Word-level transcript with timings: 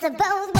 best 0.00 0.12
of 0.12 0.18
both 0.18 0.59